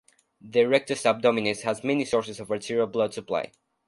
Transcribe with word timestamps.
The 0.41 0.63
rectus 0.65 1.03
abdominis 1.03 1.61
has 1.61 1.83
many 1.83 2.05
sources 2.05 2.39
of 2.39 2.49
arterial 2.49 2.87
blood 2.87 3.13
supply. 3.13 3.51